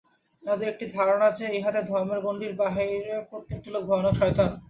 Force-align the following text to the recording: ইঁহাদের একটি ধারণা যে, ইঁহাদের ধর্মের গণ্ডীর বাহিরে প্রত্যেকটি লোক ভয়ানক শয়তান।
ইঁহাদের 0.43 0.67
একটি 0.69 0.85
ধারণা 0.93 1.27
যে, 1.31 1.45
ইঁহাদের 1.57 1.83
ধর্মের 1.85 2.19
গণ্ডীর 2.21 2.53
বাহিরে 2.55 3.15
প্রত্যেকটি 3.29 3.69
লোক 3.71 3.83
ভয়ানক 3.89 4.13
শয়তান। 4.19 4.49